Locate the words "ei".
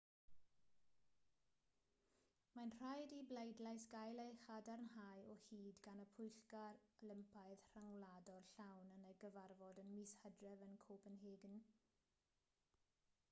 4.23-4.31, 9.11-9.19